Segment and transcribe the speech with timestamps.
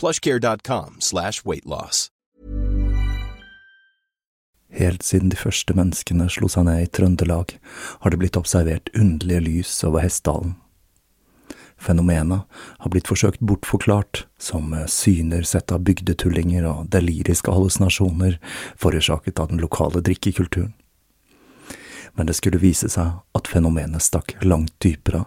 [0.00, 2.10] plushcare.com slash weightloss.
[4.76, 7.54] Helt siden de første menneskene slo seg ned i Trøndelag,
[8.02, 10.56] har det blitt observert underlige lys over Hessdalen.
[11.78, 18.38] Fenomenet har blitt forsøkt bortforklart som syner sett av bygdetullinger og deliriske hallusinasjoner
[18.80, 20.72] forårsaket av den lokale drikkekulturen.
[22.16, 25.26] Men det skulle vise seg at fenomenet stakk langt dypere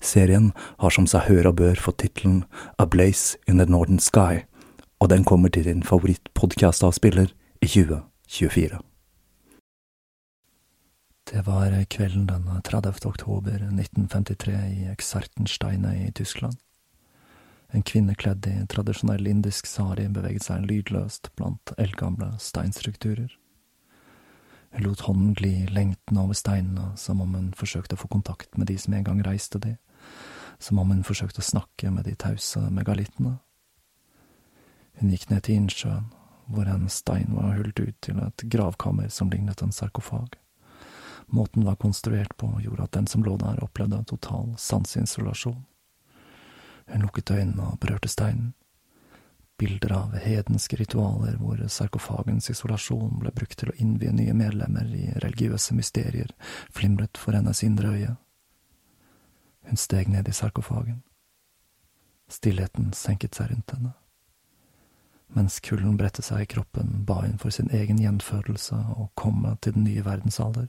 [0.00, 2.44] Serien har som seg hør og bør fått tittelen
[2.78, 4.44] A Blaze in the Northern Sky,
[5.00, 8.82] og den kommer til din favorittpodkastavspiller i 2024.
[11.26, 13.02] Det var kvelden den 30.
[13.04, 16.54] oktober 1953 i Exartensteine i Tyskland.
[17.74, 23.32] En kvinne kledd i tradisjonell indisk sari beveget seg lydløst blant eldgamle steinstrukturer.
[24.76, 28.70] Hun lot hånden gli lengtende over steinene, som om hun forsøkte å få kontakt med
[28.70, 29.74] de som en gang reiste de,
[30.58, 33.36] som om hun forsøkte å snakke med de tause megalittene.
[34.96, 36.08] Hun gikk ned til innsjøen,
[36.46, 40.38] hvor en stein var hullet ut til et gravkammer som lignet en sarkofag.
[41.26, 45.64] Måten var konstruert på, gjorde at den som lå der, opplevde en total sanseinsolasjon.
[46.86, 48.54] Hun lukket øynene og berørte steinen.
[49.58, 55.08] Bilder av hedenske ritualer hvor sarkofagens isolasjon ble brukt til å innvie nye medlemmer i
[55.16, 56.30] religiøse mysterier,
[56.70, 58.14] flimret for hennes indre øye.
[59.66, 61.02] Hun steg ned i sarkofagen.
[62.28, 63.92] Stillheten senket seg rundt henne.
[65.34, 69.74] Mens kulden bredte seg i kroppen, ba hun for sin egen gjenfødelse og komme til
[69.74, 70.68] den nye verdensalder.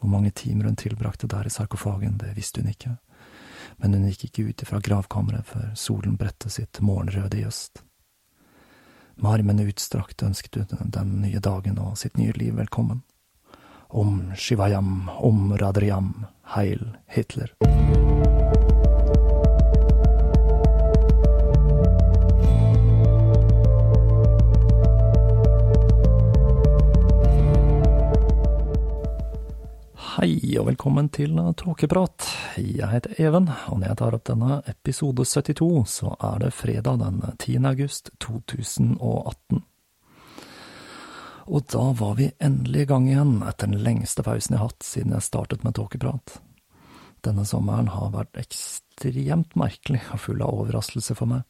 [0.00, 2.96] Hvor mange timer hun tilbrakte der i sarkofagen, det visste hun ikke,
[3.76, 7.84] men hun gikk ikke ut ifra gravkammeret før solen bredte sitt morgenrøde i øst.
[9.16, 13.04] Med armene utstrakt ønsket hun den nye dagen og sitt nye liv velkommen.
[13.94, 17.52] Om Shivayam, om Radriam, heil Hitler.
[29.94, 32.26] Hei og velkommen til Tåkeprat.
[32.58, 36.98] Jeg heter Even, og når jeg tar opp denne episode 72, så er det fredag
[36.98, 37.62] den 10.
[37.70, 39.62] august 2018.
[41.44, 44.86] Og da var vi endelig i gang igjen, etter den lengste pausen jeg har hatt
[44.86, 46.38] siden jeg startet med tåkeprat.
[47.24, 51.44] Denne sommeren har vært ekstremt merkelig og full av overraskelser for meg,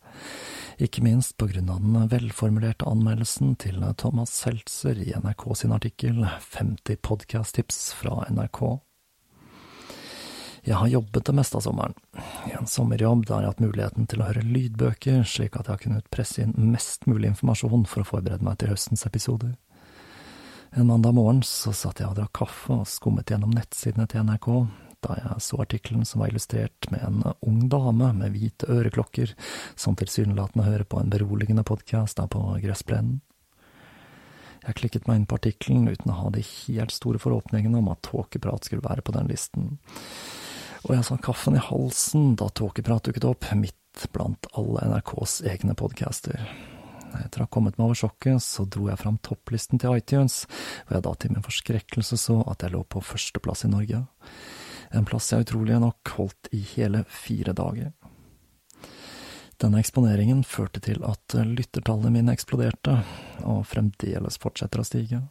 [0.82, 6.24] ikke minst på grunn av den velformulerte anmeldelsen til Thomas Seltzer i NRK sin artikkel
[6.26, 8.62] 50 podcast-tips fra NRK.
[10.64, 11.94] Jeg har jobbet det meste av sommeren,
[12.48, 15.74] i en sommerjobb der jeg har hatt muligheten til å høre lydbøker, slik at jeg
[15.74, 19.52] har kunnet presse inn mest mulig informasjon for å forberede meg til høstens episoder.
[20.76, 24.48] En mandag morgen så satt jeg og drakk kaffe og skummet gjennom nettsidene til NRK,
[25.06, 29.36] da jeg så artikkelen som var illustrert med en ung dame med hvite øreklokker,
[29.78, 33.20] som tilsynelatende hører på en beroligende podkast der på gressplenen.
[34.64, 38.02] Jeg klikket meg inn på artikkelen uten å ha de helt store forhåpningene om at
[38.10, 39.76] Tåkeprat skulle være på den listen,
[40.82, 45.78] og jeg sa kaffen i halsen da Tåkeprat dukket opp, midt blant alle NRKs egne
[45.78, 46.42] podcaster.
[47.20, 50.44] Etter å ha kommet meg over sjokket, så dro jeg fram topplisten til iTunes,
[50.84, 54.04] hvor jeg da til min forskrekkelse så at jeg lå på førsteplass i Norge.
[54.94, 57.92] En plass jeg utrolig nok holdt i hele fire dager.
[59.62, 62.98] Denne eksponeringen førte til at lyttertallene mine eksploderte,
[63.46, 65.22] og fremdeles fortsetter å stige.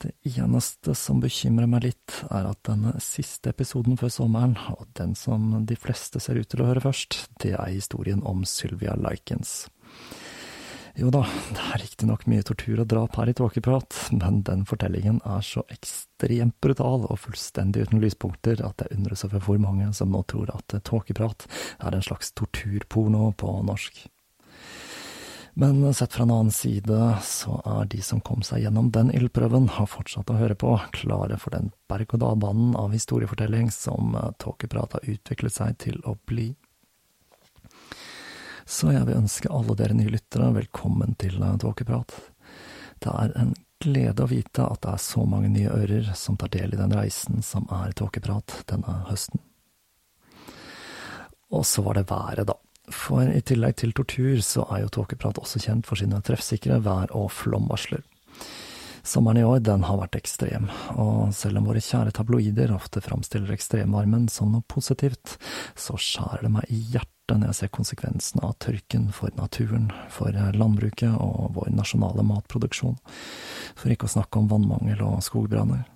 [0.00, 5.12] Det eneste som bekymrer meg litt, er at denne siste episoden før sommeren, og den
[5.18, 9.66] som de fleste ser ut til å høre først, det er historien om Sylvia Likens.
[10.98, 11.22] Jo da,
[11.54, 15.62] det er riktignok mye tortur og drap her i Tåkeprat, men den fortellingen er så
[15.70, 20.50] ekstremt brutal og fullstendig uten lyspunkter at jeg undres over hvor mange som nå tror
[20.54, 21.46] at Tåkeprat
[21.78, 24.02] er en slags torturporno på norsk.
[25.60, 29.68] Men sett fra en annen side, så er de som kom seg gjennom den ildprøven,
[29.76, 35.54] har fortsatt å høre på, klare for den berg-og-dal-banen av historiefortelling som Tåkeprat har utviklet
[35.54, 36.52] seg til å bli.
[38.70, 42.14] Så jeg vil ønske alle dere nye lyttere velkommen til eh, Tåkeprat.
[43.02, 43.52] Det er en
[43.82, 46.94] glede å vite at det er så mange nye ører som tar del i den
[46.94, 49.42] reisen som er Tåkeprat denne høsten.
[51.50, 52.54] Og så var det været, da.
[52.94, 57.10] For i tillegg til tortur, så er jo Tåkeprat også kjent for sine treffsikre vær-
[57.16, 58.04] og flomvarsler.
[59.02, 63.50] Sommeren i år, den har vært ekstrem, og selv om våre kjære tabloider ofte framstiller
[63.56, 65.38] ekstremvarmen som noe positivt,
[65.74, 70.34] så skjærer det meg i hjertet når jeg ser konsekvensen av tørken for naturen, for
[70.34, 72.98] landbruket og vår nasjonale matproduksjon,
[73.78, 75.86] for ikke å snakke om vannmangel og skogbranner.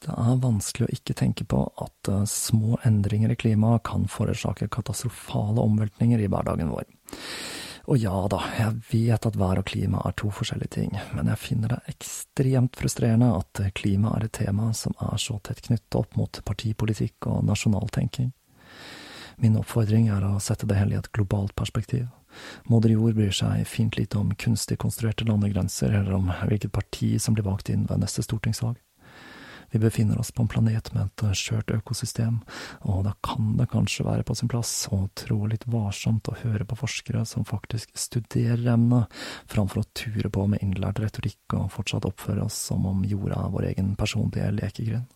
[0.00, 4.70] Det er vanskelig å ikke tenke på at uh, små endringer i klimaet kan forårsake
[4.72, 6.86] katastrofale omveltninger i hverdagen vår.
[7.90, 11.42] Og ja da, jeg vet at vær og klima er to forskjellige ting, men jeg
[11.42, 16.16] finner det ekstremt frustrerende at klima er et tema som er så tett knyttet opp
[16.16, 18.30] mot partipolitikk og nasjonal tenking.
[19.40, 22.04] Min oppfordring er å sette det hele i et globalt perspektiv.
[22.68, 27.34] Moder Jord bryr seg fint lite om kunstig konstruerte landegrenser, eller om hvilket parti som
[27.34, 28.76] blir valgt inn ved neste stortingsvalg.
[29.70, 32.40] Vi befinner oss på en planet med et skjørt økosystem,
[32.82, 36.66] og da kan det kanskje være på sin plass å trå litt varsomt og høre
[36.66, 39.06] på forskere som faktisk studerer emnet,
[39.48, 43.54] framfor å ture på med innlært retorikk og fortsatt oppføre oss som om jorda er
[43.54, 45.06] vår egen personlige lekegrind.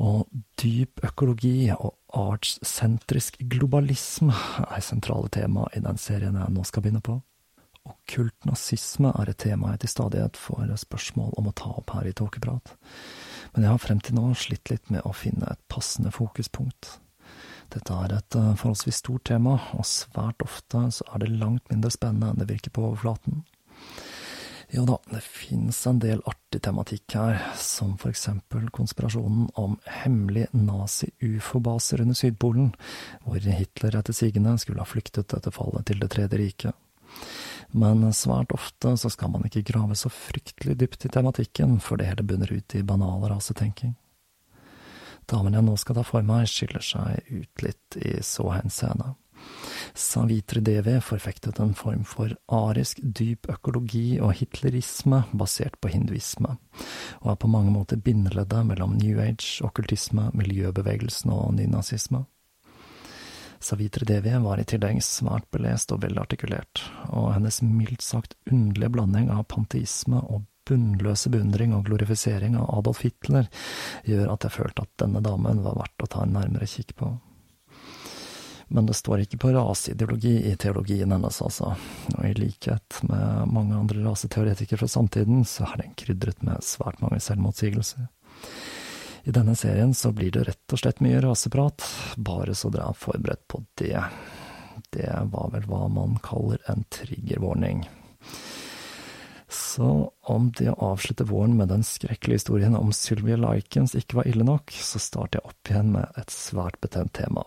[0.00, 0.26] Og
[0.58, 4.34] dyp økologi og artssentrisk globalisme
[4.66, 7.20] er sentrale tema i den serien jeg nå skal begynne på.
[7.88, 12.10] Okkult nazisme er et tema jeg til stadighet får spørsmål om å ta opp her
[12.10, 12.74] i Tåkeprat,
[13.54, 16.98] men jeg har frem til nå slitt litt med å finne et passende fokuspunkt.
[17.70, 21.92] Dette er et eh, forholdsvis stort tema, og svært ofte så er det langt mindre
[21.94, 23.44] spennende enn det virker på overflaten.
[24.70, 30.46] Jo da, det finnes en del artig tematikk her, som for eksempel konspirasjonen om hemmelig
[30.54, 32.68] nazi-ufo-baser under Sydpolen,
[33.24, 36.78] hvor Hitler etter sigende skulle ha flyktet etter fallet til Det tredje riket.
[37.74, 42.06] Men svært ofte så skal man ikke grave så fryktelig dypt i tematikken for det
[42.06, 43.96] hele bunner ut i banal rasetenking.
[45.30, 49.16] Damen jeg nå skal ta for meg, skiller seg ut litt i så henseende.
[49.94, 56.56] Savitri Devi forfektet en form for arisk dyp økologi og hitlerisme basert på hinduisme,
[57.22, 62.24] og er på mange måter bindeleddet mellom New Age, okkultisme, miljøbevegelsen og nynazisme.
[63.60, 66.80] Savitre Devi var i tillegg svært belest og velartikulert,
[67.12, 73.02] og hennes mildt sagt underlige blanding av panteisme og bunnløse beundring og glorifisering av Adolf
[73.04, 73.50] Hitler
[74.08, 77.10] gjør at jeg følte at denne damen var verdt å ta en nærmere kikk på
[78.70, 81.72] men det står ikke på raseideologi i teologien hennes, altså,
[82.14, 87.02] og i likhet med mange andre raseteoretikere fra samtiden, så er den krydret med svært
[87.02, 88.06] mange selvmotsigelser.
[89.26, 91.84] I denne serien så blir det rett og slett mye raseprat,
[92.16, 93.98] bare så dere er forberedt på det.
[94.94, 97.84] Det var vel hva man kaller en triggerwarning.
[99.70, 99.86] Så
[100.26, 104.46] om det å avslutte våren med den skrekkelige historien om Sylvia Likens ikke var ille
[104.46, 107.44] nok, så starter jeg opp igjen med et svært betent tema.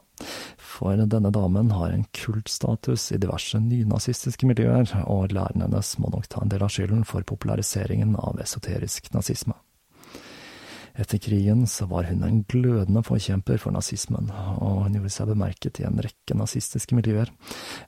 [0.55, 6.29] For denne damen har en kultstatus i diverse nynazistiske miljøer, og læren hennes må nok
[6.31, 9.57] ta en del av skylden for populariseringen av esoterisk nazisme.
[10.93, 14.29] Etter krigen så var hun en glødende forkjemper for nazismen,
[14.61, 17.31] og hun gjorde seg bemerket i en rekke nazistiske miljøer,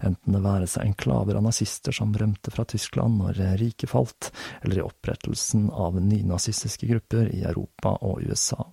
[0.02, 4.32] enten det være seg enklaver av nazister som rømte fra Tyskland når riket falt,
[4.64, 8.66] eller i opprettelsen av nynazistiske grupper i Europa og USA.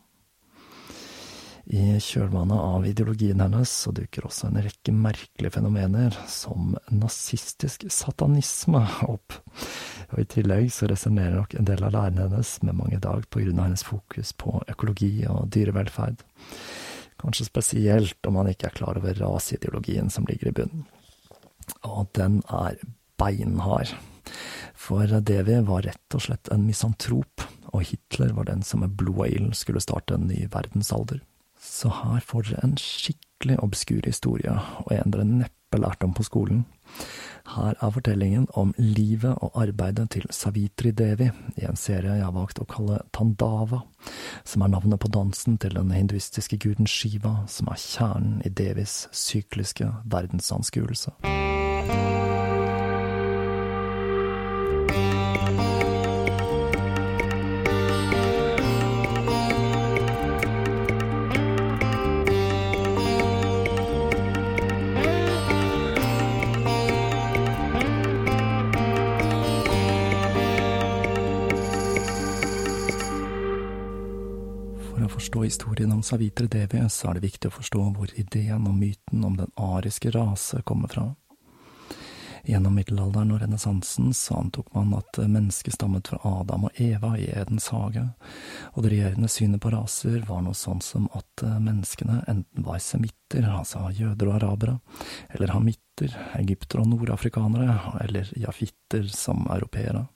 [1.72, 8.82] I kjølvannet av ideologien hennes så dukker også en rekke merkelige fenomener, som nazistisk satanisme,
[9.08, 9.38] opp.
[10.12, 13.24] Og I tillegg så resonnerer nok en del av lærerne hennes med mange i dag
[13.24, 16.20] av hennes fokus på økologi og dyrevelferd.
[17.24, 20.84] Kanskje spesielt om man ikke er klar over raseideologien som ligger i bunnen.
[21.88, 22.76] Og den er
[23.16, 23.96] beinhard.
[24.76, 29.24] For Devi var rett og slett en misantrop, og Hitler var den som med blod
[29.24, 31.24] og ild skulle starte en ny verdensalder.
[31.62, 36.26] Så her får dere en skikkelig obskur historie, og en dere neppe lærte om på
[36.26, 36.64] skolen.
[37.54, 42.34] Her er fortellingen om livet og arbeidet til Savitri Devi i en serie jeg har
[42.34, 43.82] valgt å kalle Tandava,
[44.44, 49.06] som er navnet på dansen til den hinduistiske guden Shiva, som er kjernen i Devis
[49.10, 51.16] sykliske verdensanskuelse.
[76.12, 80.10] Savitri Devi, så er det viktig å forstå hvor ideen og myten om den ariske
[80.12, 81.06] rase kommer fra.
[82.44, 87.30] Gjennom middelalderen og renessansen så antok man at mennesket stammet fra Adam og Eva i
[87.32, 88.04] Edens hage,
[88.74, 93.48] og det regjerende synet på raser var noe sånn som at menneskene enten var semitter,
[93.48, 94.80] altså jøder og arabere,
[95.32, 100.10] eller hamitter, egyptere og nordafrikanere, eller jafitter som europeere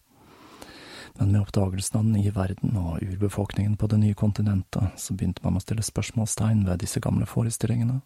[1.18, 5.44] men med oppdagelsen av den nye verden og urbefolkningen på det nye kontinentet, så begynte
[5.44, 8.00] man å stille spørsmålstegn ved disse gamle forestillingene.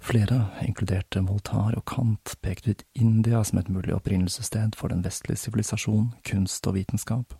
[0.00, 5.42] Flere, inkludert Voltaire og Kant, pekte ut India som et mulig opprinnelsessted for den vestlige
[5.42, 7.39] sivilisasjon, kunst og vitenskap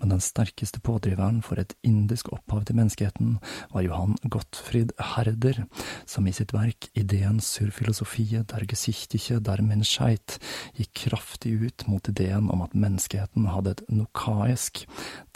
[0.00, 3.36] men den sterkeste pådriveren for et indisk opphav til menneskeheten
[3.72, 5.62] var Johan Gottfried Herder,
[6.08, 10.38] som i sitt verk Ideen sur filosofie der Gesichtiche der Menschheit
[10.76, 14.84] gikk kraftig ut mot ideen om at menneskeheten hadde et nokaisk,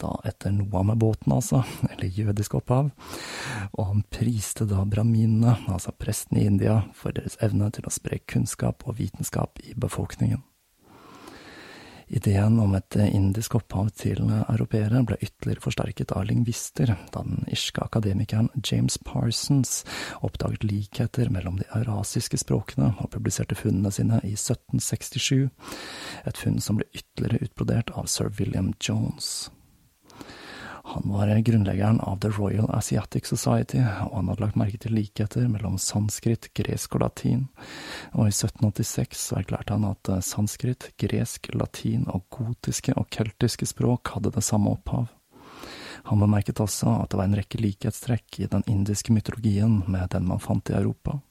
[0.01, 2.91] da etter Noah med båten altså, eller jødisk opphav,
[3.71, 8.21] og han priste da braminene, altså prestene i India, for deres evne til å spre
[8.27, 10.43] kunnskap og vitenskap i befolkningen.
[12.11, 17.79] Ideen om et indisk opphav til europeere ble ytterligere forsterket av lingvister da den irske
[17.85, 19.85] akademikeren James Parsons
[20.19, 25.47] oppdaget likheter mellom de eurasiske språkene og publiserte funnene sine i 1767,
[26.27, 29.47] et funn som ble ytterligere utbrodert av sir William Jones.
[30.91, 35.45] Han var grunnleggeren av The Royal Asiatic Society, og han hadde lagt merke til likheter
[35.47, 37.45] mellom sanskrit, gresk og latin,
[38.11, 44.33] og i 1786 erklærte han at sanskrit, gresk, latin og gotiske og keltiske språk hadde
[44.35, 45.07] det samme opphav.
[46.11, 50.27] Han bemerket også at det var en rekke likhetstrekk i den indiske mytologien med den
[50.27, 51.21] man fant i Europa.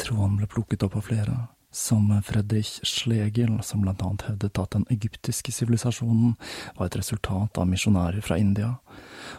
[0.00, 1.36] Tråden ble plukket opp av flere,
[1.72, 6.36] som Fredrich Schlegel, som blant annet hevdet at den egyptiske sivilisasjonen
[6.76, 8.74] var et resultat av misjonærer fra India,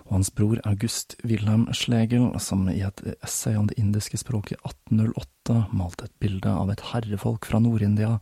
[0.08, 4.62] og hans bror August Wilhelm Schlegel, som i et essay om det indiske språket i
[4.66, 8.18] 1808 malte et bilde av et herrefolk fra Nord-India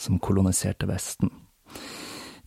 [0.00, 1.32] som koloniserte Vesten.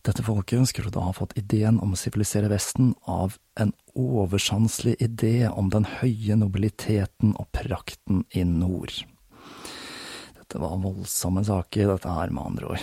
[0.04, 5.48] Dette folket skulle da ha fått ideen om å sivilisere Vesten av en oversanselig idé
[5.48, 9.04] om den høye nobiliteten og prakten i nord.
[10.54, 12.82] Det var voldsomme saker, dette her, med andre ord.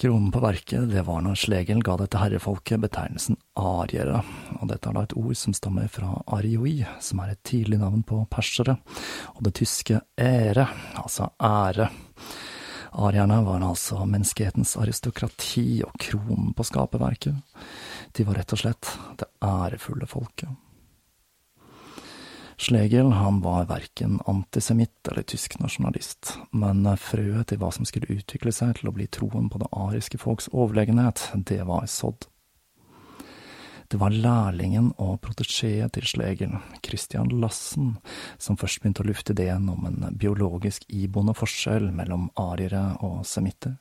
[0.00, 4.22] Kronen på verket, det var når Slegel ga dette herrefolket betegnelsen ariere,
[4.56, 8.00] og dette er da et ord som stammer fra arioi, som er et tidlig navn
[8.08, 8.78] på persere,
[9.34, 10.64] og det tyske ere,
[10.96, 11.90] altså ære.
[13.04, 17.36] Arierne var altså menneskehetens aristokrati og kronen på skaperverket.
[18.16, 20.63] De var rett og slett det ærefulle folket.
[22.64, 28.54] Schlegel han var verken antisemitt eller tysk nasjonalist, men frøet til hva som skulle utvikle
[28.56, 32.24] seg til å bli troen på det ariske folks overlegenhet, det var sådd.
[33.92, 37.98] Det var lærlingen og protesjeet til Schlegel, Christian Lassen,
[38.40, 43.76] som først begynte å lufte ideen om en biologisk iboende forskjell mellom ariere og semitter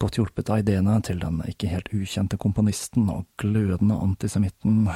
[0.00, 4.86] godt hjulpet av ideene til den ikke helt ukjente komponisten og glødende antisemitten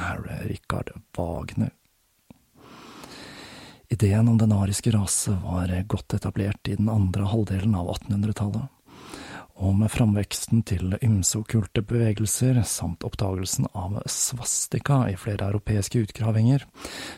[0.49, 1.75] Richard Wagner.
[3.89, 8.71] Ideen om den ariske rase var godt etablert i den andre halvdelen av 1800-tallet,
[9.55, 16.65] og med framveksten til ymse okkulte bevegelser samt oppdagelsen av svastika i flere europeiske utgravinger,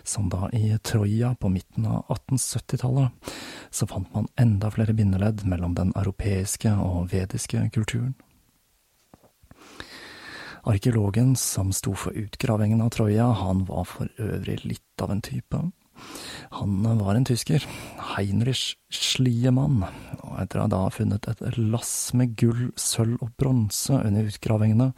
[0.03, 3.33] som da i Troja på midten av 1870-tallet,
[3.71, 8.13] så fant man enda flere bindeledd mellom den europeiske og vediske kulturen.
[10.67, 15.61] Arkeologen som sto for utgravingen av Troja, han var for øvrig litt av en type.
[16.57, 17.63] Han var en tysker,
[18.15, 19.83] Heinrich Schliemann,
[20.21, 24.91] og etter å ha da funnet et lass med gull, sølv og bronse under utgravingene,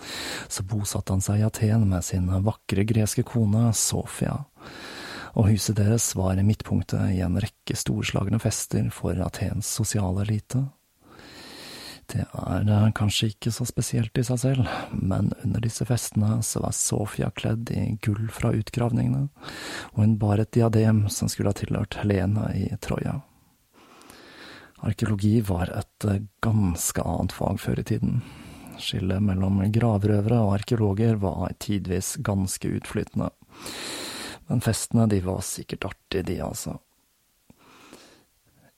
[0.48, 4.38] så bosatte han seg i Aten med sin vakre greske kone Sofia,
[5.38, 10.66] og huset deres var midtpunktet i en rekke storslagne fester for Atens sosiale elite.
[12.10, 16.74] Det er kanskje ikke så spesielt i seg selv, men under disse festene så var
[16.74, 19.28] Sofia kledd i gull fra utgravningene,
[19.94, 23.20] og hun bar et diadem som skulle ha tilhørt Helena i Troja.
[24.80, 26.10] Arkeologi var et
[26.42, 28.22] ganske annet fag før i tiden.
[28.80, 33.28] Skillet mellom gravrøvere og arkeologer var tidvis ganske utflytende.
[34.48, 36.80] Men festene, de var sikkert artige, de, altså.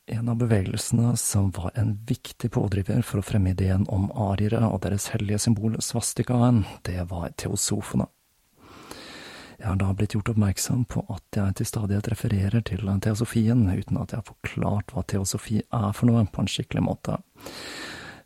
[0.05, 4.81] En av bevegelsene som var en viktig pådriver for å fremme ideen om ariere og
[4.86, 8.08] deres hellige symbol svastikaen, det var teosofene.
[9.62, 14.00] Jeg har da blitt gjort oppmerksom på at jeg til stadighet refererer til teosofien, uten
[14.01, 17.20] at jeg har forklart hva teosofi er for noe på en skikkelig måte.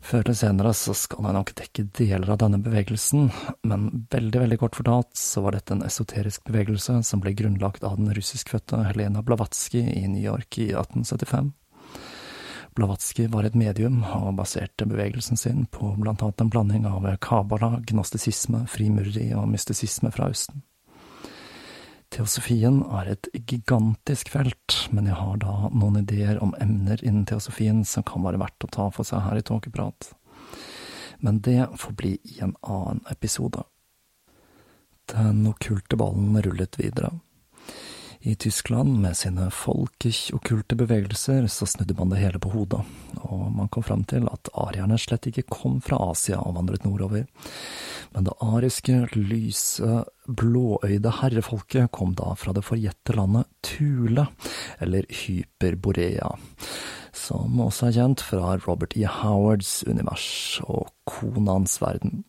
[0.06, 3.28] Før eller senere så skal jeg nok dekke deler av denne bevegelsen,
[3.68, 7.98] men veldig, veldig kort fortalt så var dette en esoterisk bevegelse som ble grunnlagt av
[8.00, 11.52] den russiskfødte Helena Blavatsky i New York i 1875.
[12.76, 17.78] Blavatsky var et medium, og baserte bevegelsen sin på blant annet en blanding av kabala,
[17.88, 20.60] gnostisisme, frimureri og mystisisme fra Østen.
[22.12, 27.80] Teosofien er et gigantisk felt, men jeg har da noen ideer om emner innen teosofien
[27.88, 30.12] som kan være verdt å ta for seg her i Tåkeprat.
[31.24, 33.64] Men det får bli i en annen episode.
[35.10, 37.14] Den okkulte ballen rullet videre.
[38.26, 42.80] I Tyskland, med sine folkeokkulte bevegelser, så snudde man det hele på hodet,
[43.22, 47.28] og man kom fram til at arierne slett ikke kom fra Asia og vandret nordover,
[48.16, 54.26] men det ariske, lyse, blåøyde herrefolket kom da fra det forjette landet Thule,
[54.82, 56.34] eller Hyperborea,
[57.14, 59.06] som også er kjent fra Robert E.
[59.06, 62.24] Howards univers og Konans verden.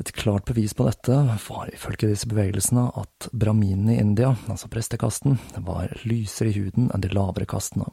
[0.00, 1.12] Et klart bevis på dette
[1.44, 7.02] var ifølge disse bevegelsene at brahminene i India, altså prestekasten, var lysere i huden enn
[7.04, 7.84] de lavere kastene,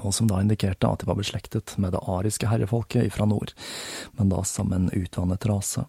[0.00, 3.52] noe som da indikerte at de var beslektet med det ariske herrefolket fra nord,
[4.18, 5.84] men da som en utvannet rase.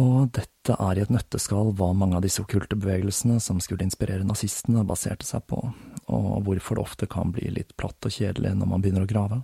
[0.00, 4.24] Og dette er i et nøtteskall hva mange av disse okkulte bevegelsene som skulle inspirere
[4.24, 5.60] nazistene, baserte seg på,
[6.08, 9.42] og hvorfor det ofte kan bli litt platt og kjedelig når man begynner å grave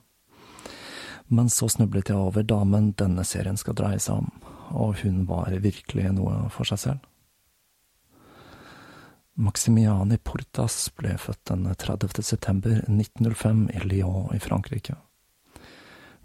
[1.33, 4.29] men så snublet jeg over damen denne serien skal dreie seg om,
[4.77, 7.09] og hun var virkelig noe for seg selv.
[9.40, 12.21] Maximiani Portas ble født den 30.
[12.21, 14.99] september 1905 i Lyon i Frankrike.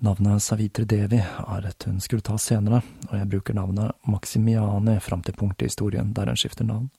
[0.04, 5.24] Navnet Savitri Devi er et hun skulle ta senere, og jeg bruker navnet Maximiani fram
[5.24, 6.91] til punktet i historien der hun skifter navn.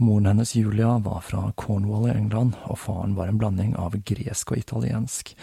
[0.00, 4.54] Moren hennes Julia var fra Cornwall i England, og faren var en blanding av gresk
[4.54, 5.34] og italiensk,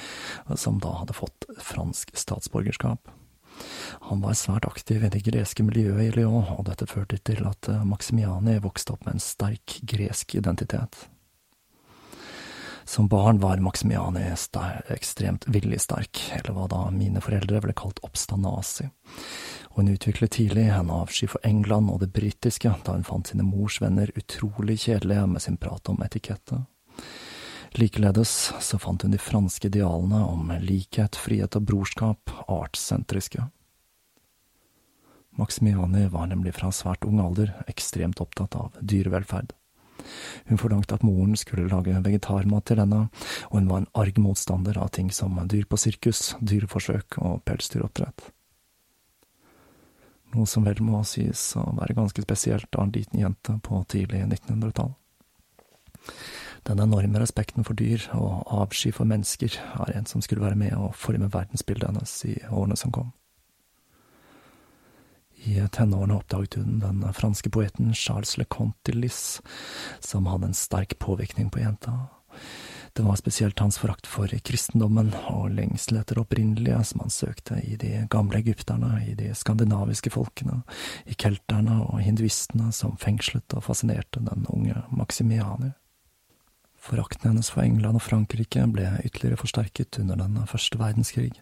[0.55, 3.11] som da hadde fått fransk statsborgerskap.
[4.09, 7.69] Han var svært aktiv i det greske miljøet i Lyon, og dette førte til at
[7.85, 11.05] Maximiani vokste opp med en sterk gresk identitet.
[12.87, 14.23] Som barn var Maximiani
[14.95, 18.87] ekstremt viljesterk, eller hva da mine foreldre ville kalt oppstandasi
[19.77, 23.43] og hun utviklet tidlig en avsky for England og det britiske da hun fant sine
[23.45, 26.63] mors venner utrolig kjedelige med sin prat om etikette.
[27.77, 28.31] Likeledes
[28.65, 33.45] så fant hun de franske idealene om likhet, frihet og brorskap artssentriske.
[35.37, 39.53] Maximiani var nemlig fra svært ung alder ekstremt opptatt av dyrevelferd.
[40.47, 43.05] Hun forlangte at moren skulle lage vegetarmat til henne,
[43.49, 48.31] og hun var en arg motstander av ting som dyr på sirkus, dyreforsøk og pelsdyroppdrett
[50.35, 54.25] noe som vel må sies å være ganske spesielt av en liten jente på tidlig
[54.25, 54.93] 1900-tall.
[56.67, 60.75] Den enorme respekten for dyr og avsky for mennesker er en som skulle være med
[60.75, 63.13] å forme verdensbildet hennes i årene som kom.
[65.47, 69.41] I tenårene oppdaget hun den franske poeten Charles Le Conte de Lis,
[69.99, 71.93] som hadde en sterk påvirkning på jenta.
[72.93, 77.77] Det var spesielt hans forakt for kristendommen og lengsel etter opprinnelige som han søkte i
[77.79, 80.63] de gamle egypterne, i de skandinaviske folkene,
[81.05, 85.71] i kelterne og hinduistene som fengslet og fascinerte den unge Maximiani.
[86.87, 91.33] Forakten hennes for England og Frankrike ble ytterligere forsterket under den første verdenskrig,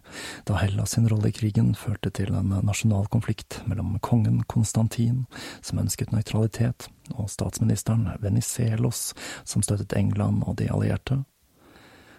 [0.48, 5.20] da Hellas sin rolle i krigen førte til en nasjonal konflikt mellom kongen Konstantin,
[5.62, 9.12] som ønsket nøytralitet, og statsministeren Venizelos,
[9.46, 11.20] som støttet England og de allierte.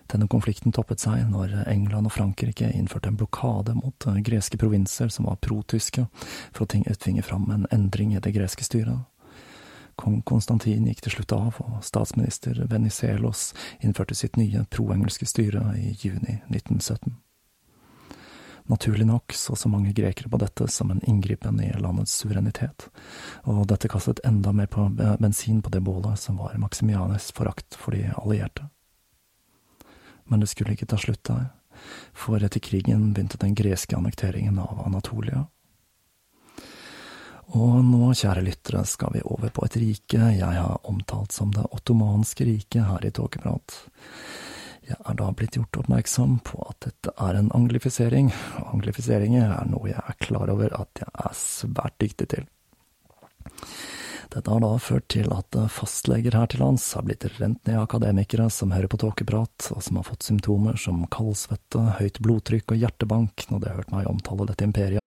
[0.07, 5.27] Denne konflikten toppet seg når England og Frankrike innførte en blokade mot greske provinser som
[5.27, 6.07] var pro-tyske,
[6.55, 9.03] for å tvinge fram en endring i det greske styret.
[9.97, 15.95] Kong Konstantin gikk til slutt av, og statsminister Venizelos innførte sitt nye pro-engelske styre i
[15.97, 17.17] juni 1917.
[18.67, 22.89] Naturlig nok så så mange grekere på dette som en inngripen i landets suverenitet,
[23.47, 27.95] og dette kastet enda mer på bensin på det bålet som var Maximianes forakt for
[27.95, 28.67] de allierte.
[30.27, 31.45] Men det skulle ikke ta slutt der,
[32.11, 35.45] for etter krigen begynte den greske annekteringen av Anatolia.
[37.55, 41.63] Og nå, kjære lyttere, skal vi over på et rike jeg har omtalt som det
[41.71, 43.77] ottomanske riket her i Tåkeprat.
[44.87, 49.71] Jeg er da blitt gjort oppmerksom på at dette er en anglifisering, og anglifiseringer er
[49.71, 52.45] noe jeg er klar over at jeg er svært dyktig til.
[54.27, 58.49] Dette har da ført til at fastleger her til lands har blitt rent ned akademikere
[58.51, 63.47] som hører på tåkeprat, og som har fått symptomer som kaldsvette, høyt blodtrykk og hjertebank
[63.47, 65.06] når de har hørt meg omtale dette imperiet.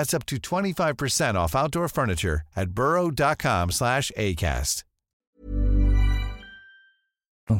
[0.00, 4.84] That's up to 25% off outdoor furniture at burrow.com slash ACAST.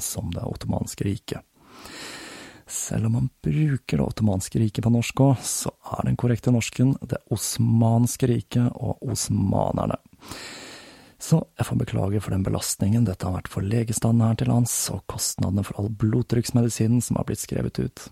[0.01, 1.41] Som det ottomanske riket.
[2.67, 6.95] Selv om man bruker det ottomanske riket på norsk òg, så er den korrekte norsken
[7.03, 9.99] det osmanske riket og osmanerne.
[11.21, 14.75] Så jeg får beklage for den belastningen dette har vært for legestanden her til lands,
[14.93, 18.07] og kostnadene for all blodtrykksmedisinen som har blitt skrevet ut.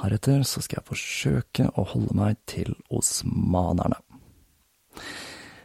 [0.00, 4.00] Heretter så skal jeg forsøke å holde meg til osmanerne.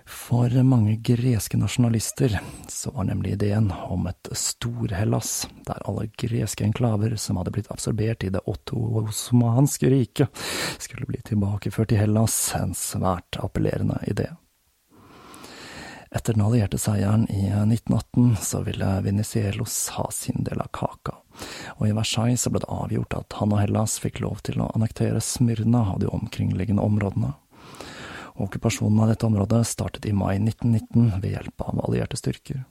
[0.06, 2.38] For mange greske nasjonalister
[2.72, 8.26] så var nemlig ideen om et Stor-Hellas, der alle greske enklaver som hadde blitt absorbert
[8.26, 10.46] i det otto-osmanske riket,
[10.82, 14.32] skulle bli tilbakeført til Hellas, en svært appellerende idé.
[16.16, 21.18] Etter den allierte seieren i 1918 så ville Venizelos ha sin del av kaka,
[21.76, 24.70] og i Versailles så ble det avgjort at han og Hellas fikk lov til å
[24.78, 27.34] annektere Smyrna av de omkringliggende områdene.
[28.46, 32.64] Okkupasjonen av dette området startet i mai 1919 ved hjelp av allierte styrker.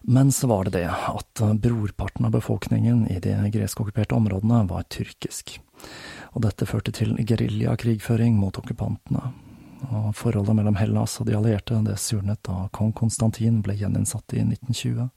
[0.00, 5.58] Men så var det det at brorparten av befolkningen i de greskokkuperte områdene var tyrkisk,
[6.32, 9.34] og dette førte til geriljakrigføring mot okkupantene,
[9.88, 14.42] og forholdet mellom Hellas og de allierte det surnet da kong Konstantin ble gjeninnsatt i
[14.44, 15.08] 1920,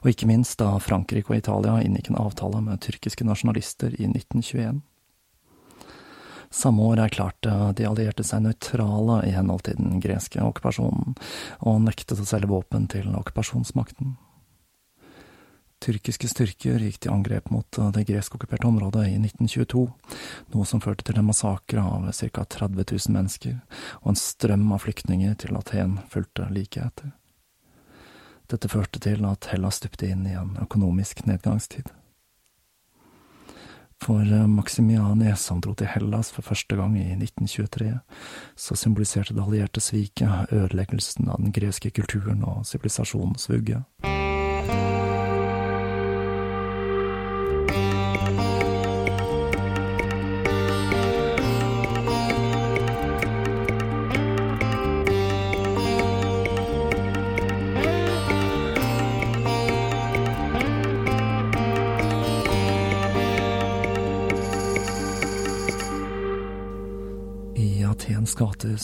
[0.00, 4.80] og ikke minst da Frankrike og Italia inngikk en avtale med tyrkiske nasjonalister i 1921.
[6.50, 11.14] Samme år erklærte de allierte seg nøytrale i henhold til den greske okkupasjonen,
[11.62, 14.16] og nektet å selge våpen til okkupasjonsmakten.
[15.80, 19.86] Tyrkiske styrker gikk til angrep mot eh, det greskokkuperte området i 1922,
[20.52, 23.56] noe som førte til en massakre av ca 30 000 mennesker,
[24.02, 27.14] og en strøm av flyktninger til Aten fulgte like etter.
[28.50, 31.88] Dette førte til at Hellas stupte inn i en økonomisk nedgangstid.
[34.04, 37.94] For eh, Maximiani, som dro til Hellas for første gang i 1923,
[38.52, 43.80] så symboliserte det allierte sviket ødeleggelsen av den greske kulturen og sivilisasjonens vugge.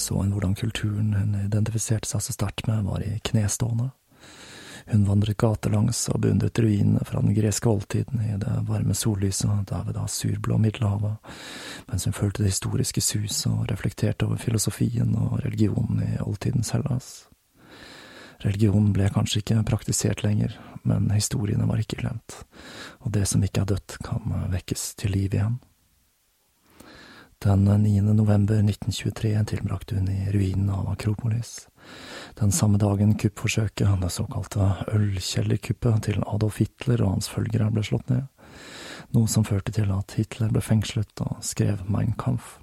[0.06, 3.90] Så hun hvordan kulturen hun identifiserte seg så sterkt med, var i knestående.
[4.86, 9.82] Hun vandret gatelangs og beundret ruinene fra den greske oldtiden i det varme sollyset der
[9.82, 11.16] ved det surblå Middelhavet,
[11.90, 17.26] mens hun følte det historiske suset og reflekterte over filosofien og religionen i oldtidens Hellas.
[18.44, 20.54] Religionen ble kanskje ikke praktisert lenger,
[20.86, 22.44] men historiene var ikke glemt,
[23.02, 25.58] og det som ikke er dødt, kan vekkes til liv igjen.
[27.38, 28.00] Den 9.
[28.00, 31.68] november 1923 tilbrakte hun i ruinen av Akropolis.
[32.34, 38.08] Den samme dagen kuppforsøket, det såkalte ølkjellerkuppet til Adolf Hitler og hans følgere ble slått
[38.08, 38.24] ned,
[39.12, 42.56] noe som førte til at Hitler ble fengslet og skrev Mein Kampf.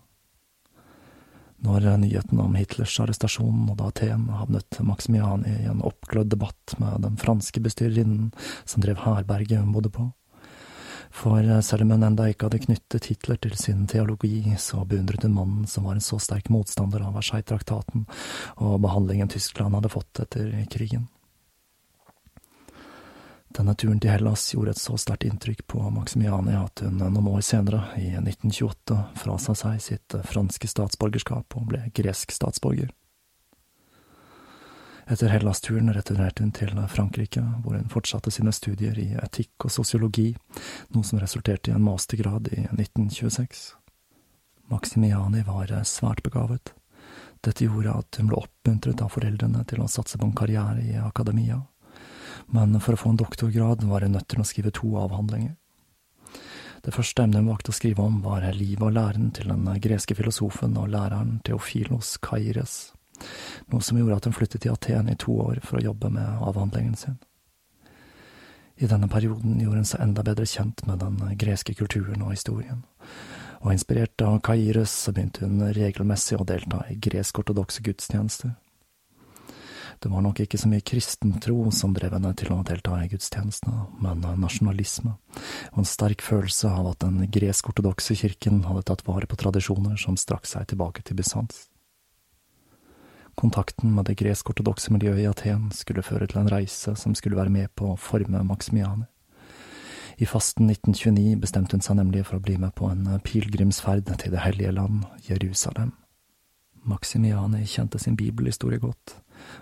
[1.63, 7.15] Når nyheten om Hitlers arrestasjon nådde Aten, havnet Maximiani i en oppglødd debatt med den
[7.21, 8.33] franske bestyrerinnen
[8.65, 10.09] som drev herberget hun bodde på.
[11.13, 15.35] For selv om hun enda ikke hadde knyttet Hitler til sin teologi, så beundret hun
[15.37, 18.07] mannen som var en så sterk motstander av Versailles-traktaten
[18.57, 21.05] og behandlingen Tyskland hadde fått etter krigen.
[23.53, 27.43] Denne turen til Hellas gjorde et så sterkt inntrykk på Maximiani at hun noen år
[27.45, 32.89] senere, i 1928, frasa seg sitt franske statsborgerskap og ble gresk statsborger.
[35.03, 40.29] Etter Hellas-turen returnerte hun til Frankrike, hvor hun fortsatte sine studier i etikk og sosiologi,
[40.95, 43.65] noe som resulterte i en mastergrad i 1926.
[44.71, 46.71] Maximiani var svært begavet.
[47.43, 50.95] Dette gjorde at hun ble oppmuntret av foreldrene til å satse på en karriere i
[50.95, 51.59] akademia,
[52.55, 55.57] men for å få en doktorgrad var hun nødt til å skrive to avhandlinger.
[56.83, 60.15] Det første emnet hun valgte å skrive om, var livet og læren til den greske
[60.15, 62.93] filosofen og læreren Theofilos Kaires
[63.71, 66.41] noe som gjorde at hun flyttet til Aten i to år for å jobbe med
[66.49, 67.19] avhandlingen sin.
[68.81, 72.81] I denne perioden gjorde hun seg enda bedre kjent med den greske kulturen og historien,
[73.61, 78.55] og inspirert av Kairos begynte hun regelmessig å delta i gresk-ortodokse gudstjenester.
[80.03, 83.85] Det var nok ikke så mye kristentro som drev henne til å delta i gudstjenestene,
[84.03, 85.13] men nasjonalisme,
[85.71, 90.19] og en sterk følelse av at den gresk-ortodokse kirken hadde tatt vare på tradisjoner som
[90.19, 91.69] strakk seg tilbake til Bysants.
[93.35, 97.53] Kontakten med det gresk-ortodokse miljøet i Aten skulle føre til en reise som skulle være
[97.53, 99.07] med på å forme Maximiani.
[100.21, 104.31] I fasten 1929 bestemte hun seg nemlig for å bli med på en pilegrimsferd til
[104.31, 105.95] Det hellige land, Jerusalem.
[106.85, 109.15] Maximiani kjente sin bibelhistorie godt,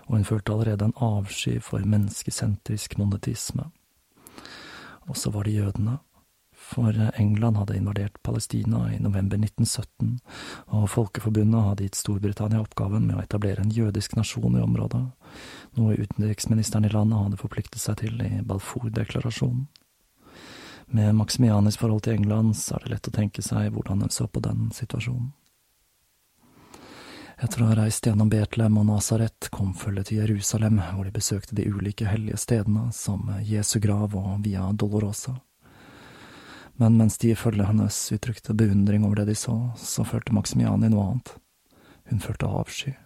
[0.06, 3.70] og hun følte allerede en avsky for menneskesentrisk monetisme.
[5.08, 5.98] Og så var det jødene
[6.72, 10.18] for England hadde invadert Palestina i november 1917,
[10.66, 15.02] og Folkeforbundet hadde gitt Storbritannia oppgaven med å etablere en jødisk nasjon i området,
[15.76, 19.68] noe utenriksministeren i landet hadde forpliktet seg til i Balfour-deklarasjonen.
[20.92, 24.26] Med Maximianis forhold til England så er det lett å tenke seg hvordan hun så
[24.28, 25.30] på den situasjonen.
[27.42, 31.56] Etter å ha reist gjennom Betlehem og Nasaret kom følget til Jerusalem, hvor de besøkte
[31.58, 35.40] de ulike hellige stedene, som Jesu grav og Via Dolorosa
[36.82, 41.04] men mens de ifølge hennes uttrykte beundring over det de så, så følte Maximiani noe
[41.12, 41.28] annet.
[42.10, 42.96] Hun følte avsky.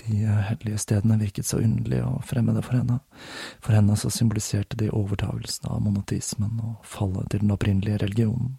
[0.00, 2.96] De hellige stedene virket så underlige og fremmede for henne.
[3.60, 8.56] For henne så symboliserte de overtagelsen av monotismen og fallet til den opprinnelige religionen.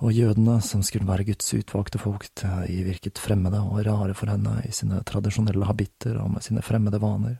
[0.00, 4.62] Og jødene, som skulle være Guds utvalgte folk, de virket fremmede og rare for henne
[4.64, 7.36] i sine tradisjonelle habitter og med sine fremmede vaner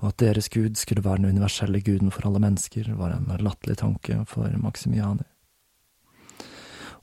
[0.00, 3.78] og at deres gud skulle være den universelle guden for alle mennesker, var en latterlig
[3.80, 5.24] tanke for Maximiani.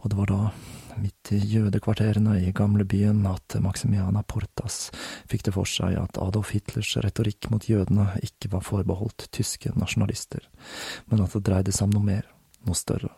[0.03, 0.39] Og det var da,
[0.99, 4.91] midt i jødekvarterene i gamlebyen, at Maximiana Portas
[5.31, 10.43] fikk det for seg at Adolf Hitlers retorikk mot jødene ikke var forbeholdt tyske nasjonalister,
[11.07, 12.27] men at det dreide seg om noe mer,
[12.67, 13.13] noe større.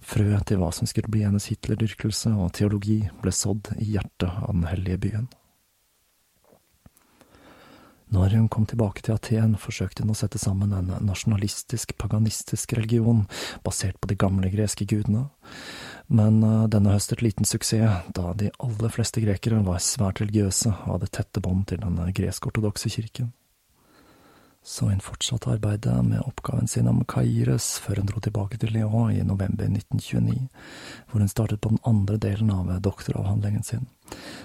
[0.00, 4.52] Frøet til hva som skulle bli hennes Hitler-dyrkelse og teologi, ble sådd i hjertet av
[4.54, 5.28] den hellige byen.
[8.10, 13.22] Når hun kom tilbake til Aten, forsøkte hun å sette sammen en nasjonalistisk, paganistisk religion
[13.66, 15.28] basert på de gamle greske gudene,
[16.10, 20.96] men eh, denne høstet liten suksess, da de aller fleste grekere var svært religiøse og
[20.96, 23.30] hadde tette bånd til den gresk-ortodokse kirken.
[24.64, 29.14] Så hun fortsatte arbeidet med oppgaven sin om Kaires før hun dro tilbake til Lyon
[29.14, 30.48] i november 1929,
[31.08, 33.88] hvor hun startet på den andre delen av doktoravhandlingen sin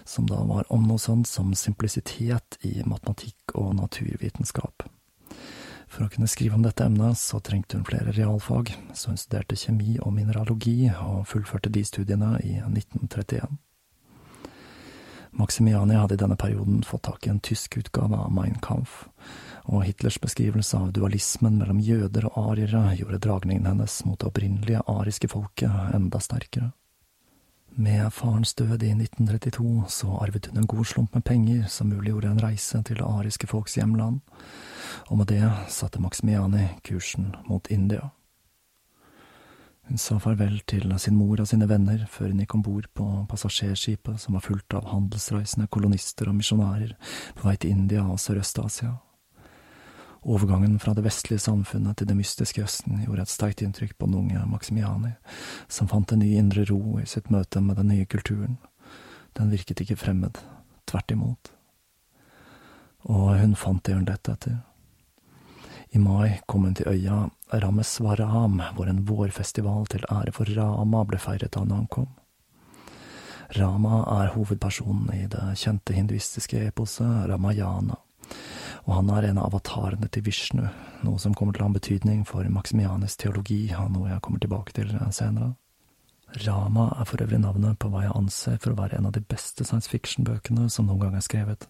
[0.06, 4.86] som da var om noe sånt som simplisitet i matematikk og naturvitenskap.
[5.90, 9.58] For å kunne skrive om dette emnet, så trengte hun flere realfag, så hun studerte
[9.60, 13.58] kjemi og mineralogi, og fullførte de studiene i 1931.
[15.36, 19.06] Maximiani hadde i denne perioden fått tak i en tysk utgave av Mein Kampf,
[19.66, 24.84] og Hitlers beskrivelse av dualismen mellom jøder og ariere gjorde dragningen hennes mot det opprinnelige
[24.88, 26.72] ariske folket enda sterkere.
[27.76, 32.32] Med farens død i 1932 så arvet hun en god slump med penger som muliggjorde
[32.32, 34.22] en reise til det ariske folks hjemland,
[35.10, 38.14] og med det satte Maximiani kursen mot India.
[39.86, 43.06] Hun sa farvel til sin mor og sine venner før hun gikk om bord på
[43.30, 46.96] passasjerskipet som var fullt av handelsreisende kolonister og misjonærer
[47.38, 48.96] på vei til India og Sørøst-Asia.
[50.26, 54.18] Overgangen fra det vestlige samfunnet til det mystiske Østen gjorde et sterkt inntrykk på den
[54.24, 55.12] unge Maximiani,
[55.70, 58.58] som fant en ny indre ro i sitt møte med den nye kulturen.
[59.38, 60.40] Den virket ikke fremmed,
[60.90, 61.52] tvert imot.
[63.06, 64.64] Og hun fant det hun lette etter.
[65.94, 71.20] I mai kom hun til øya Rameswaram, hvor en vårfestival til ære for Rama ble
[71.22, 72.08] feiret da han ankom.
[73.56, 78.00] Rama er hovedpersonen i det kjente hinduistiske eposet Ramayana
[78.86, 80.66] og han er en av avatarene til Vishnu,
[81.06, 84.42] noe som kommer til å ha en betydning for Maximianis teologi, og noe jeg kommer
[84.42, 85.56] tilbake til senere.
[86.46, 89.22] Rama er for øvrig navnet på hva jeg anser for å være en av de
[89.24, 91.68] beste science fiction-bøkene som noen gang er skrevet,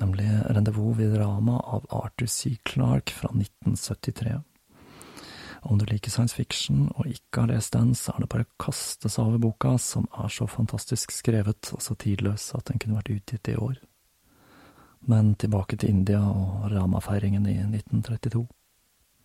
[0.00, 2.56] nemlig Rendezvous ved Rama av Arthur C.
[2.66, 4.38] Clarke fra 1973.
[5.62, 8.54] Om du liker science fiction og ikke har lest den, så er det bare å
[8.64, 12.98] kaste seg over boka, som er så fantastisk skrevet og så tidløs at den kunne
[12.98, 13.78] vært utgitt i år.
[15.06, 18.42] Men tilbake til India og Rama-feiringen i 1932.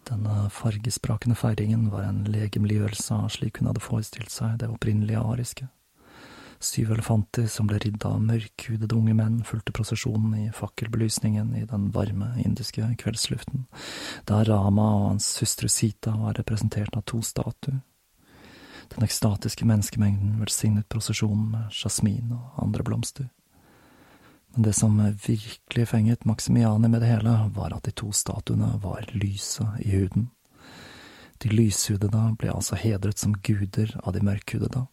[0.08, 5.68] Denne fargesprakende feiringen var en legemliggjørelse av slik hun hadde forestilt seg det opprinnelige ariske.
[6.60, 11.92] Syv elefanter som ble ridd av mørkhudede unge menn, fulgte prosesjonen i fakkelbelysningen i den
[11.94, 13.68] varme indiske kveldsluften,
[14.26, 17.82] der Rama og hans hustru Sita var representert av to statuer.
[18.96, 23.28] Den ekstatiske menneskemengden velsignet prosesjonen med jasmin og andre blomster.
[24.56, 29.06] Men det som virkelig fenget Maximiani med det hele, var at de to statuene var
[29.14, 30.32] lyse i huden.
[31.38, 34.88] De lyshudede ble altså hedret som guder av de mørkhudede.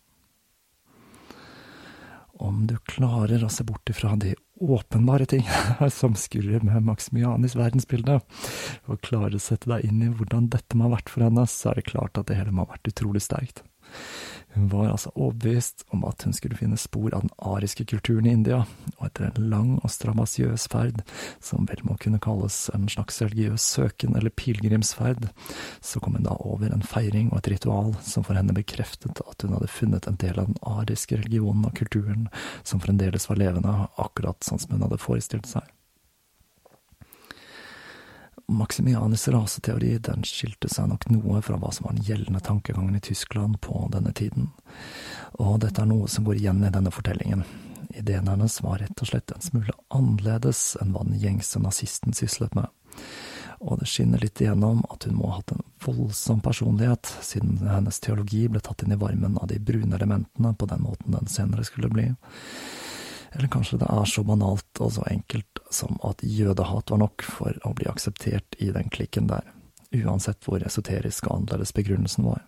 [2.44, 5.46] Om du klarer å se bort ifra de åpenbare ting
[5.98, 8.18] som skurrer med Maximianis verdensbilde,
[8.84, 11.72] og klarer å sette deg inn i hvordan dette må ha vært for henne, så
[11.72, 13.64] er det klart at det hele må ha vært utrolig sterkt.
[14.54, 18.34] Hun var altså overbevist om at hun skulle finne spor av den ariske kulturen i
[18.36, 18.60] India,
[19.00, 21.02] og etter en lang og strabasiøs ferd,
[21.42, 25.26] som vel må kunne kalles en slags religiøs søken eller pilegrimsferd,
[25.82, 29.42] så kom hun da over en feiring og et ritual som for henne bekreftet at
[29.42, 32.28] hun hadde funnet en del av den ariske religionen og kulturen
[32.62, 35.73] som fremdeles var levende, akkurat sånn som hun hadde forestilt seg.
[38.54, 43.02] Maximianis raseteori den skilte seg nok noe fra hva som var den gjeldende tankegangen i
[43.04, 44.50] Tyskland på denne tiden,
[45.38, 47.44] og dette er noe som går igjen i denne fortellingen.
[47.94, 52.54] Ideen hennes var rett og slett en smule annerledes enn hva den gjengse nazisten syslet
[52.58, 52.70] med,
[53.64, 58.00] og det skinner litt igjennom at hun må ha hatt en voldsom personlighet, siden hennes
[58.02, 61.64] teologi ble tatt inn i varmen av de brune elementene på den måten den senere
[61.66, 62.10] skulle bli.
[63.34, 67.56] Eller kanskje det er så banalt og så enkelt som at jødehat var nok for
[67.66, 69.46] å bli akseptert i den klikken der,
[69.94, 72.44] uansett hvor esoterisk og annerledes begrunnelsen var.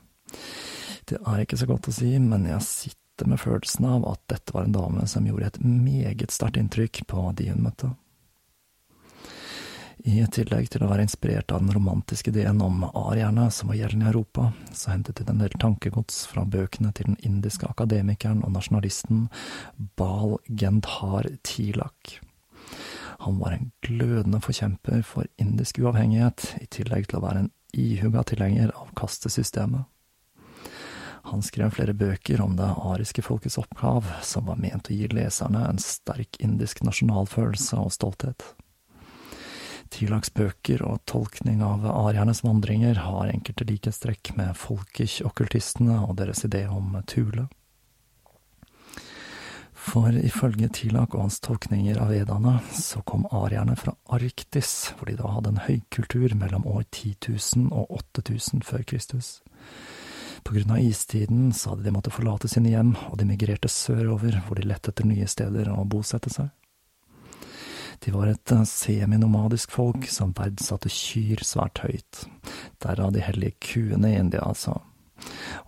[1.07, 4.55] Det er ikke så godt å si, men jeg sitter med følelsen av at dette
[4.55, 7.93] var en dame som gjorde et meget sterkt inntrykk på de hun møtte.
[10.05, 14.05] I tillegg til å være inspirert av den romantiske ideen om arierne som var gjeldende
[14.05, 18.53] i Europa, så hentet hun en del tankegods fra bøkene til den indiske akademikeren og
[18.59, 19.27] nasjonalisten
[19.97, 22.19] Bal Gendhar Tilak.
[23.25, 28.27] Han var en glødende forkjemper for indisk uavhengighet, i tillegg til å være en ihuga
[28.29, 29.89] tilhenger av kastesystemet.
[31.33, 35.65] Han skrev flere bøker om det ariske folkets opphav, som var ment å gi leserne
[35.67, 38.45] en sterk indisk nasjonalfølelse og stolthet.
[39.97, 46.67] Tilaks bøker og tolkning av ariernes vandringer har enkelte likhetstrekk med folkekj-okkultistene og deres idé
[46.69, 47.47] om Tule.
[49.87, 55.17] For ifølge Tilak og hans tolkninger av vedaene, så kom arierne fra Arktis, hvor de
[55.17, 59.31] da hadde en høykultur mellom år 10 000 og 8000 før Kristus.
[60.45, 64.43] På grunn av istiden så hadde de måttet forlate sine hjem, og de migrerte sørover,
[64.45, 66.53] hvor de lette etter nye steder å bosette seg.
[68.05, 72.27] De var et eh, seminomadisk folk som verdsatte kyr svært høyt,
[72.83, 74.79] derav de hellige kuene i India, altså.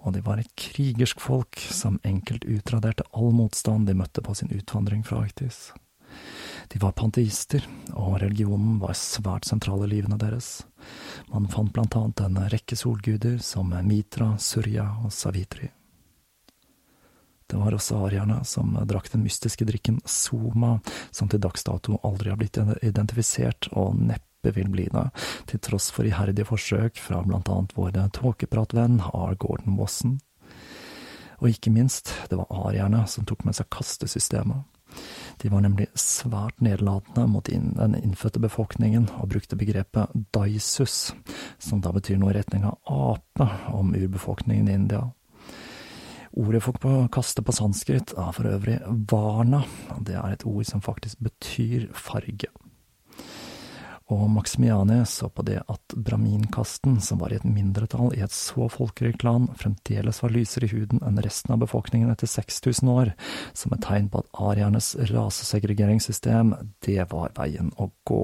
[0.04, 4.52] Og de var et krigersk folk som enkelt utraderte all motstand de møtte på sin
[4.52, 5.70] utvandring fra Arktis.
[6.68, 7.64] De var panteister,
[7.96, 10.66] og religionen var svært sentral i livene deres.
[11.32, 15.70] Man fant blant annet en rekke solguder som Mitra, Surya og Savitri.
[17.48, 20.78] Det var også arierne som drakk den mystiske drikken soma,
[21.10, 25.06] som til dags dato aldri har blitt identifisert, og neppe vil bli det,
[25.48, 29.34] til tross for iherdige forsøk fra blant annet vår tåkepratvenn R.
[29.40, 30.18] Gordon Wasson.
[31.38, 34.66] Og ikke minst, det var arierne som tok med seg kastesystemet.
[35.38, 41.12] De var nemlig svært nedlatende mot den innfødte befolkningen, og brukte begrepet daisus,
[41.58, 45.04] som da betyr noe i retning av ape, om urbefolkningen i India.
[46.36, 48.78] Ordet folk på kaste på sanskrit er for øvrig
[49.10, 49.62] varna,
[50.04, 52.50] det er et ord som faktisk betyr farge.
[54.08, 58.68] og Maximiani så på det at braminkasten, som var i et mindretall i et så
[58.72, 63.12] folkerikt land, fremdeles var lysere i huden enn resten av befolkningen etter 6000 år,
[63.52, 66.54] som et tegn på at ariernes rasesegregeringssystem,
[66.86, 68.22] det var veien å gå.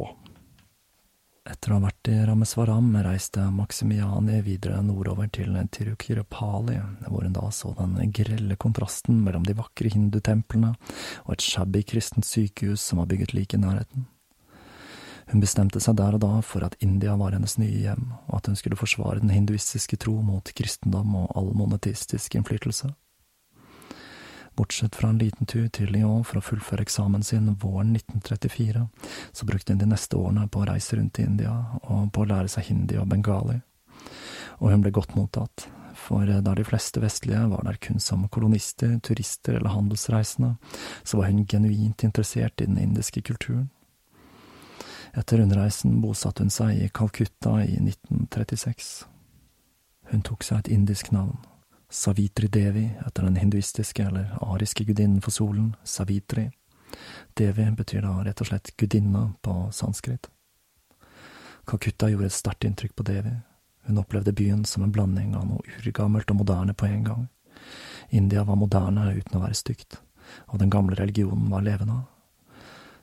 [1.44, 7.50] Etter å ha vært i Ramesvaram reiste Maximiani videre nordover til Tirukirapali, hvor hun da
[7.52, 10.72] så den grelle kontrasten mellom de vakre hindutemplene
[11.26, 14.06] og et shabby kristent sykehus som var bygget like i nærheten.
[15.28, 18.48] Hun bestemte seg der og da for at India var hennes nye hjem, og at
[18.48, 22.88] hun skulle forsvare den hinduistiske tro mot kristendom og all monetistisk innflytelse.
[24.54, 28.86] Bortsett fra en liten tur til Lyon for å fullføre eksamen sin våren 1934,
[29.32, 32.28] så brukte hun de neste årene på å reise rundt i India og på å
[32.30, 33.58] lære seg hindi og bengali.
[34.62, 35.66] Og hun ble godt mottatt,
[35.98, 40.54] for der de fleste vestlige var der kun som kolonister, turister eller handelsreisende,
[41.02, 43.70] så var hun genuint interessert i den indiske kulturen.
[45.14, 48.94] Etter rundreisen bosatte hun seg i Calcutta i 1936.
[50.10, 51.38] Hun tok seg et indisk navn,
[51.90, 56.50] Savitri Devi, etter den hinduistiske eller ariske gudinnen for solen, Savitri.
[57.34, 60.28] Devi betyr da rett og slett gudinna på sanskrit.
[61.66, 63.34] Calcutta gjorde et sterkt inntrykk på Devi.
[63.86, 67.28] Hun opplevde byen som en blanding av noe urgammelt og moderne på en gang.
[68.08, 70.00] India var moderne uten å være stygt,
[70.48, 72.02] og den gamle religionen var levende.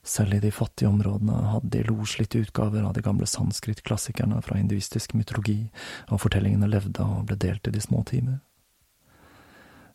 [0.04, 5.14] Selv i de fattige områdene hadde de loslitte utgaver av de gamle sanskrit-klassikerne fra hinduistisk
[5.14, 5.70] mytologi,
[6.10, 8.40] og fortellingene levde og ble delt i de små timer.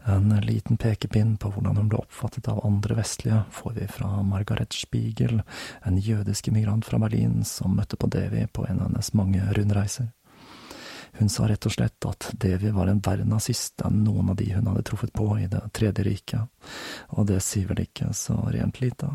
[0.08, 4.72] En liten pekepinn på hvordan hun ble oppfattet av andre vestlige, får vi fra Margaret
[4.72, 5.40] Spiegel,
[5.82, 10.12] en jødisk immigrant fra Berlin som møtte på Devi på en av hennes mange rundreiser.
[11.18, 14.46] Hun sa rett og slett at Devi var en verre nazist enn noen av de
[14.52, 16.70] hun hadde truffet på i Det tredje riket,
[17.08, 19.10] og det sier vel ikke så rent lite.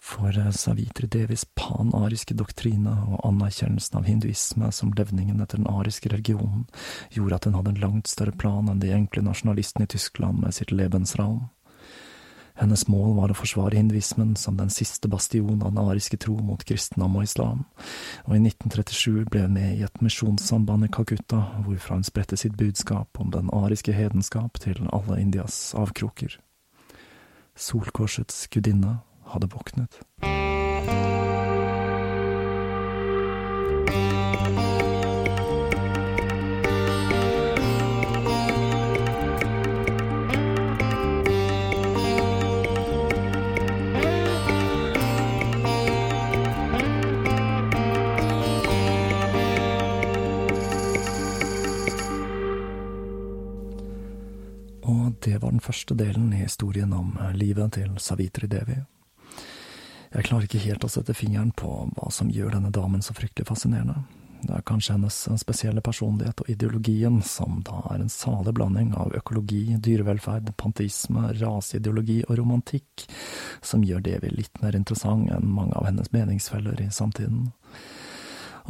[0.00, 6.64] For Savitri Devis pan-ariske doktrine og anerkjennelsen av hinduisme som levningen etter den ariske religionen
[7.12, 10.56] gjorde at hun hadde en langt større plan enn de enkle nasjonalistene i Tyskland med
[10.56, 11.50] sitt Lebensraum.
[12.60, 16.64] Hennes mål var å forsvare hinduismen som den siste bastion av den ariske tro mot
[16.64, 17.62] kristendom og islam,
[18.26, 22.56] og i 1937 ble hun med i et misjonssamband i Calcutta, hvorfra hun spredte sitt
[22.60, 26.36] budskap om den ariske hedenskap til alle Indias avkroker.
[27.56, 28.98] Solkorsets gudinne
[29.30, 30.00] hadde våknet.
[54.82, 58.80] Og det var den første delen i historien om livet til Savitri Devi.
[60.10, 63.46] Jeg klarer ikke helt å sette fingeren på hva som gjør denne damen så fryktelig
[63.46, 64.00] fascinerende.
[64.40, 69.12] Det er kanskje hennes spesielle personlighet og ideologien, som da er en salig blanding av
[69.18, 73.04] økologi, dyrevelferd, panteisme, raseideologi og romantikk,
[73.60, 77.50] som gjør Devi litt mer interessant enn mange av hennes meningsfeller i samtiden.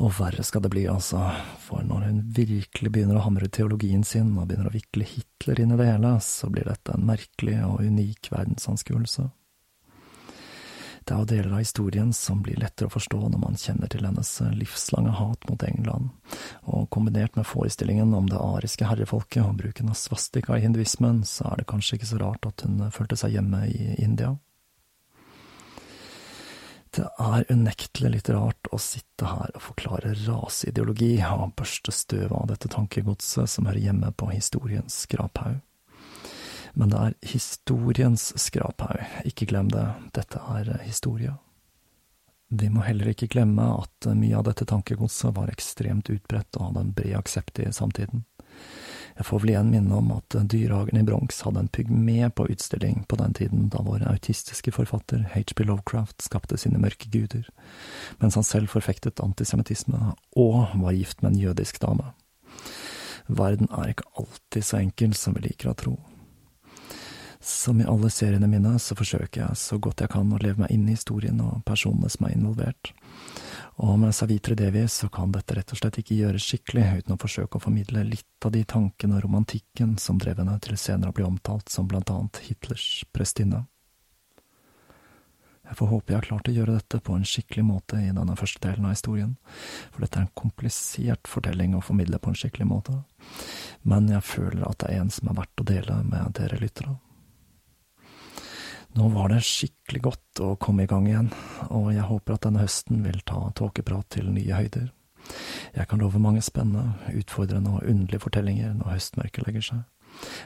[0.00, 1.22] Og verre skal det bli, altså,
[1.62, 5.74] for når hun virkelig begynner å hamre teologien sin og begynner å vikle Hitler inn
[5.74, 9.30] i det hele, så blir dette en merkelig og unik verdensanskuelse.
[11.10, 14.04] Det er jo deler av historien som blir lettere å forstå når man kjenner til
[14.06, 16.12] hennes livslange hat mot England,
[16.70, 21.48] og kombinert med forestillingen om det ariske herrefolket og bruken av svastika i hinduismen, så
[21.50, 24.36] er det kanskje ikke så rart at hun følte seg hjemme i India.
[26.94, 32.46] Det er unektelig litt rart å sitte her og forklare raseideologi og børste støv av
[32.52, 35.58] dette tankegodset som hører hjemme på historiens skraphaug.
[36.74, 41.34] Men det er historiens skraphaug, ikke glem det, dette er historie.
[42.50, 46.82] Vi må heller ikke glemme at mye av dette tankegodset var ekstremt utbredt og hadde
[46.82, 48.24] en bred aksept i samtiden.
[49.20, 53.04] Jeg får vel igjen minne om at Dyrehagen i Bronx hadde en pygme på utstilling
[53.06, 57.46] på den tiden da vår autistiske forfatter HB Lovecraft skapte sine mørke guder,
[58.18, 62.14] mens han selv forfektet antisemittisme og var gift med en jødisk dame.
[63.28, 65.98] Verden er ikke alltid så enkel som vi liker å tro.
[67.40, 70.74] Som i alle seriene mine, så forsøker jeg så godt jeg kan å leve meg
[70.74, 72.92] inn i historien og personene som er involvert.
[73.80, 77.20] Og med Savitri Devi så kan dette rett og slett ikke gjøres skikkelig uten å
[77.22, 81.16] forsøke å formidle litt av de tankene og romantikken som drev henne til senere å
[81.16, 83.64] bli omtalt som blant annet Hitlers prestinne.
[85.70, 88.36] Jeg får håpe jeg har klart å gjøre dette på en skikkelig måte i denne
[88.36, 89.36] første delen av historien,
[89.94, 92.96] for dette er en komplisert fortelling å formidle på en skikkelig måte,
[93.86, 96.98] men jeg føler at det er en som er verdt å dele med dere lyttere.
[98.98, 101.28] Nå var det skikkelig godt å komme i gang igjen,
[101.70, 104.88] og jeg håper at denne høsten vil ta tåkeprat til nye høyder.
[105.76, 109.82] Jeg kan love mange spennende, utfordrende og underlige fortellinger når høstmørket legger seg.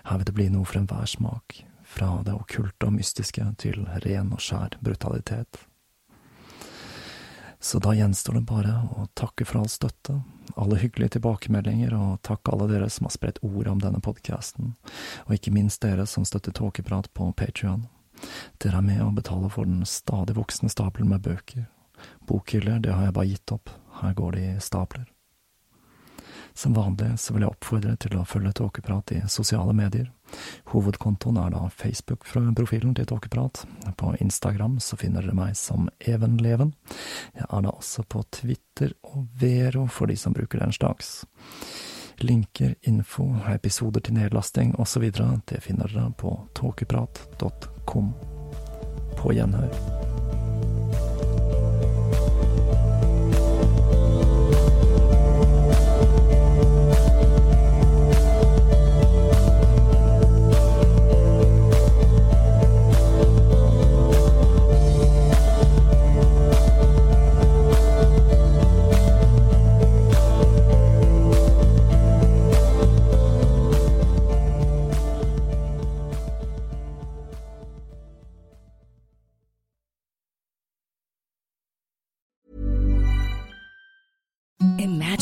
[0.05, 4.35] Her vil det bli noe for enhver smak, fra det okkulte og mystiske til ren
[4.35, 5.65] og skjær brutalitet.
[7.65, 10.19] Så da gjenstår det bare å takke for all støtte,
[10.61, 14.75] alle hyggelige tilbakemeldinger, og takke alle dere som har spredt ord om denne podkasten,
[15.25, 17.87] og ikke minst dere som støtter Tåkeprat på Patrion.
[18.63, 21.67] Dere er med og betaler for den stadig voksende stabelen med bøker.
[22.29, 25.07] Bokhyller, det har jeg bare gitt opp, her går det i stabler.
[26.55, 30.07] Som vanlig så vil jeg oppfordre til å følge Tåkeprat i sosiale medier.
[30.71, 33.65] Hovedkontoen er da Facebook-profilen til Tåkeprat.
[33.99, 36.71] På Instagram så finner dere meg som Evenleven.
[37.35, 41.25] Jeg er da også på Twitter og Vero for de som bruker den slags.
[42.19, 45.11] Linker, info, episoder til nedlasting osv.
[45.51, 48.13] det finner dere på tåkeprat.com.
[49.19, 50.14] På gjenhør.